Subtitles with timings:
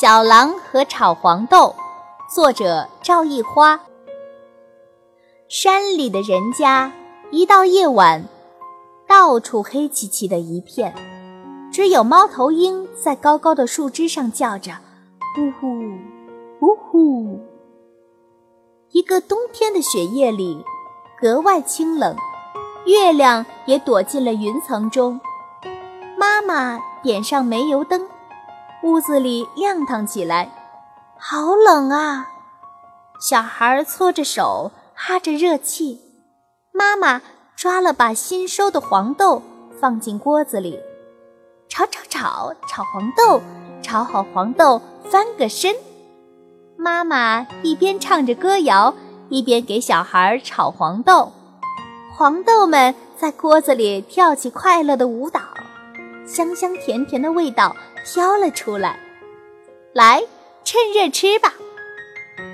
[0.00, 1.74] 小狼和炒黄豆，
[2.26, 3.78] 作者赵一花。
[5.46, 6.90] 山里的人家，
[7.30, 8.24] 一到夜晚，
[9.06, 10.94] 到处黑漆漆的一片，
[11.70, 14.72] 只有猫头鹰在高高的树枝上叫着
[15.36, 15.68] “呼呼，
[16.58, 17.38] 呼呼”。
[18.92, 20.64] 一个冬天的雪夜里，
[21.20, 22.16] 格外清冷，
[22.86, 25.20] 月亮也躲进了云层中。
[26.16, 28.08] 妈妈点上煤油灯。
[28.82, 30.50] 屋子里亮堂起来，
[31.18, 32.28] 好冷啊！
[33.20, 36.00] 小孩搓着手，哈着热气。
[36.72, 37.20] 妈妈
[37.54, 39.42] 抓了把新收的黄豆，
[39.78, 40.80] 放进锅子里，
[41.68, 43.42] 炒炒炒，炒黄豆，
[43.82, 45.76] 炒好黄豆翻个身。
[46.78, 48.94] 妈妈一边唱着歌谣，
[49.28, 51.32] 一边给小孩炒黄豆。
[52.16, 55.40] 黄豆们在锅子里跳起快乐的舞蹈，
[56.32, 57.76] 香香甜甜的味道。
[58.02, 58.98] 飘了出来，
[59.92, 60.24] 来，
[60.64, 61.52] 趁热吃吧。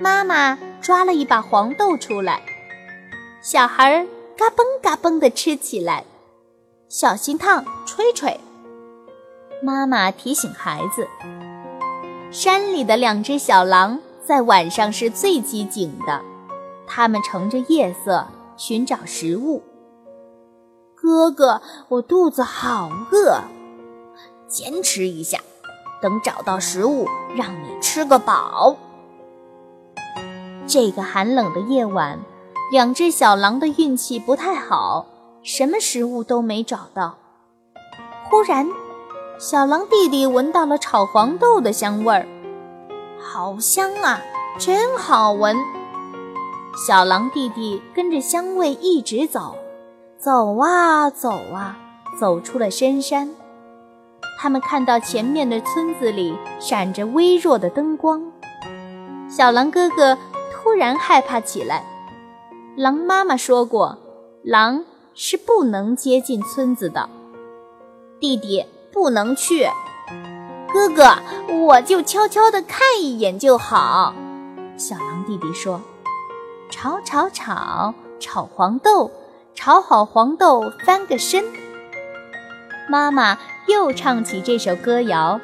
[0.00, 2.40] 妈妈抓了一把黄豆出来，
[3.42, 4.06] 小孩
[4.36, 6.04] 嘎嘣嘎嘣地吃起来，
[6.88, 8.38] 小心烫，吹吹。
[9.60, 11.08] 妈妈提醒孩子：
[12.30, 16.22] 山里的两只小狼在晚上是最机警的，
[16.86, 19.60] 它们乘着夜色寻找食物。
[20.94, 23.40] 哥哥，我肚子好饿。
[24.52, 25.38] 坚持一下，
[26.02, 28.76] 等找到食物，让你吃个饱。
[30.66, 32.20] 这个寒冷的夜晚，
[32.70, 35.06] 两只小狼的运气不太好，
[35.42, 37.16] 什么食物都没找到。
[38.28, 38.68] 忽然，
[39.38, 42.26] 小狼弟弟闻到了炒黄豆的香味儿，
[43.18, 44.20] 好香啊，
[44.58, 45.56] 真好闻！
[46.86, 49.56] 小狼弟弟跟着香味一直走，
[50.18, 51.78] 走啊走啊，
[52.20, 53.34] 走出了深山。
[54.38, 58.22] 他们看到前面的村子里闪着微弱的灯光，
[59.30, 60.18] 小狼哥哥
[60.52, 61.84] 突然害怕起来。
[62.76, 63.98] 狼妈妈说过，
[64.42, 64.84] 狼
[65.14, 67.08] 是不能接近村子的。
[68.18, 69.68] 弟弟不能去，
[70.72, 71.16] 哥哥
[71.66, 74.14] 我就悄悄地看一眼就好。
[74.76, 75.80] 小狼弟弟说
[76.70, 79.10] ：“炒炒炒，炒黄豆，
[79.54, 81.44] 炒好黄豆翻个身。”
[82.92, 83.38] 妈妈。
[83.68, 85.40] 又唱起这首歌谣，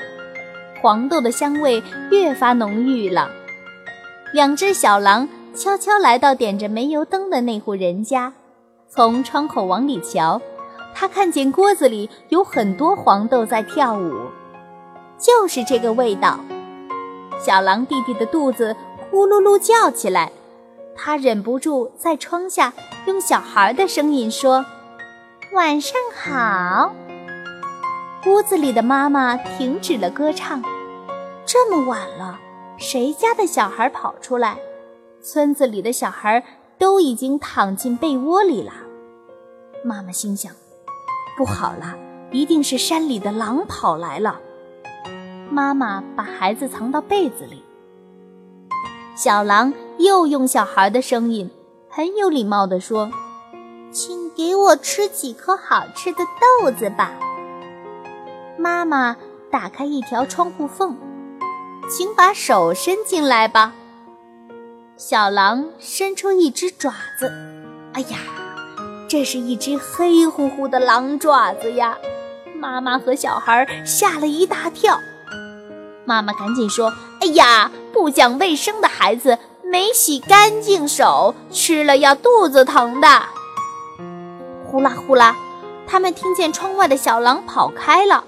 [0.82, 3.30] 黄豆的香味越发浓郁了。
[4.32, 8.32] 两只小狼悄悄来到点着煤油灯的那户人家，
[8.88, 10.42] 从窗口往里瞧，
[10.92, 14.12] 他看见锅子里有很多黄豆在跳舞，
[15.16, 16.40] 就是这个味道。
[17.40, 18.74] 小狼弟弟的肚子
[19.12, 20.32] 咕噜噜叫起来，
[20.96, 22.72] 他忍不住在窗下
[23.06, 24.66] 用小孩的声音说
[25.54, 26.92] ：“晚上好。”
[28.26, 30.62] 屋子里的妈妈停止了歌唱。
[31.46, 32.38] 这么晚了，
[32.76, 34.58] 谁家的小孩跑出来？
[35.22, 36.44] 村子里的小孩
[36.78, 38.72] 都已经躺进被窝里了。
[39.84, 40.52] 妈妈心想：
[41.36, 41.96] 不好了，
[42.32, 44.40] 一定是山里的狼跑来了。
[45.50, 47.62] 妈妈把孩子藏到被子里。
[49.16, 51.50] 小狼又用小孩的声音，
[51.88, 53.10] 很有礼貌地说
[53.90, 56.18] ：“请给我吃几颗好吃的
[56.62, 57.12] 豆子吧。”
[58.60, 59.16] 妈妈
[59.52, 60.96] 打开一条窗户缝，
[61.88, 63.72] 请把手伸进来吧。
[64.96, 67.32] 小狼伸出一只爪子，
[67.92, 68.18] 哎呀，
[69.08, 71.96] 这是一只黑乎乎的狼爪子呀！
[72.56, 74.98] 妈妈和小孩吓了一大跳。
[76.04, 76.92] 妈妈赶紧说
[77.22, 83.22] ：“哎呀，不讲卫生的孩子，没洗干净手，吃了要肚子疼的。”
[84.66, 85.36] 呼啦呼啦，
[85.86, 88.24] 他们听见窗外的小狼跑开了。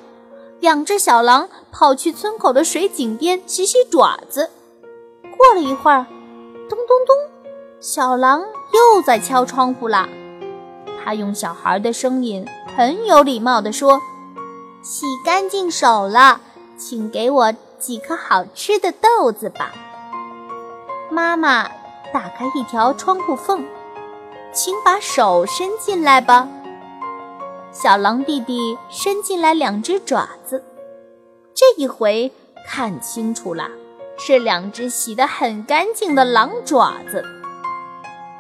[0.61, 4.51] 两只小狼跑去村口的水井边洗洗爪子。
[5.37, 6.05] 过了一会儿，
[6.69, 7.17] 咚咚咚，
[7.81, 10.07] 小狼又在敲窗户啦。
[11.03, 12.47] 他用小孩的声音
[12.77, 14.03] 很有礼貌地说
[14.85, 16.43] ：“洗干净手了，
[16.77, 19.73] 请给我几颗好吃的豆子吧。”
[21.11, 21.65] 妈妈
[22.13, 23.65] 打开一条窗户缝，
[24.53, 26.47] 请把手伸进来吧。
[27.73, 30.65] 小狼弟弟伸进来两只爪子，
[31.55, 32.33] 这一回
[32.67, 33.69] 看清楚了，
[34.19, 37.25] 是两只洗得很干净的狼爪子。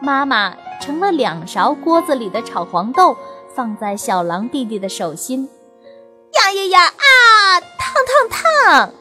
[0.01, 3.17] 妈妈盛了两勺锅子里的炒黄豆，
[3.55, 5.49] 放在小狼弟弟的手心。
[6.33, 6.87] 呀呀呀！
[6.87, 7.95] 啊，烫
[8.29, 8.93] 烫烫！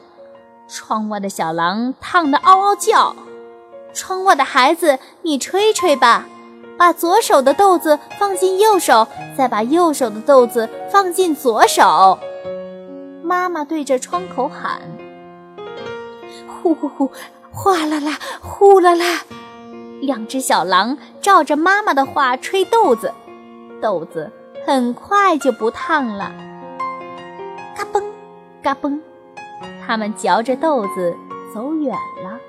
[0.68, 3.16] 窗外的小狼烫得嗷嗷叫。
[3.92, 6.28] 窗外的孩子，你吹吹吧。
[6.80, 9.06] 把左手的豆子放进右手，
[9.36, 12.18] 再把右手的豆子放进左手。
[13.22, 14.80] 妈妈对着窗口喊
[16.48, 17.10] ：“呼呼呼，
[17.52, 19.04] 哗啦啦，呼啦啦。
[20.00, 23.12] 两只小狼照着妈妈的话吹豆子，
[23.82, 24.32] 豆子
[24.64, 26.32] 很快就不烫了。
[27.76, 28.02] 嘎嘣，
[28.62, 28.98] 嘎嘣，
[29.86, 31.14] 他们嚼着豆子
[31.52, 31.94] 走远
[32.24, 32.40] 了。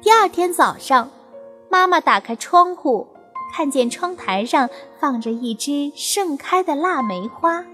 [0.00, 1.10] 第二天早上，
[1.70, 3.06] 妈妈打开窗户，
[3.54, 4.68] 看见窗台上
[4.98, 7.64] 放着一只盛开的腊梅花。